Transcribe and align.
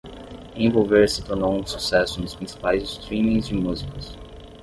Envolver 0.55 1.07
se 1.07 1.21
tornou 1.23 1.53
um 1.53 1.63
sucesso 1.63 2.19
nos 2.19 2.33
principais 2.33 2.81
streamings 2.81 3.49
de 3.49 3.53
músicas 3.53 4.17